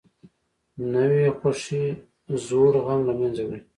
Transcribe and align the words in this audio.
نوې 0.93 1.25
خوښي 1.37 1.85
زوړ 2.45 2.73
غم 2.85 2.99
له 3.07 3.13
منځه 3.19 3.41
وړي 3.45 3.59